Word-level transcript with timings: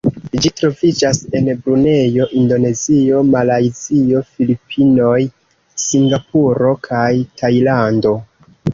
Ĝi 0.43 0.49
troviĝas 0.59 1.19
en 1.39 1.49
Brunejo, 1.67 2.27
Indonezio, 2.39 3.21
Malajzio, 3.37 4.25
Filipinoj, 4.33 5.21
Singapuro 5.87 6.77
kaj 6.91 7.07
Tajlando. 7.41 8.21